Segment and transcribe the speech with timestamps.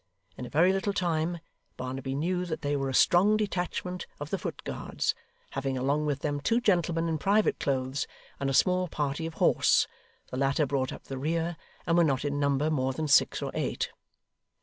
[0.35, 1.39] In a very little time,
[1.77, 5.13] Barnaby knew that they were a strong detachment of the Foot Guards,
[5.51, 8.07] having along with them two gentlemen in private clothes,
[8.39, 9.85] and a small party of Horse;
[10.31, 13.51] the latter brought up the rear, and were not in number more than six or
[13.53, 13.91] eight.